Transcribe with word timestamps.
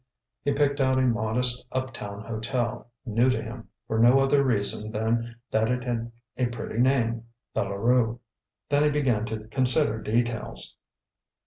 He 0.41 0.51
picked 0.51 0.81
out 0.81 0.97
a 0.97 1.03
modest, 1.03 1.63
up 1.71 1.93
town 1.93 2.23
hotel, 2.23 2.89
new 3.05 3.29
to 3.29 3.39
him, 3.39 3.67
for 3.87 3.99
no 3.99 4.17
other 4.17 4.43
reason 4.43 4.91
than 4.91 5.35
that 5.51 5.69
it 5.69 5.83
had 5.83 6.11
a 6.37 6.47
pretty 6.47 6.79
name, 6.79 7.25
The 7.53 7.65
Larue. 7.65 8.19
Then 8.69 8.83
he 8.85 8.89
began 8.89 9.25
to 9.25 9.47
consider 9.49 10.01
details. 10.01 10.75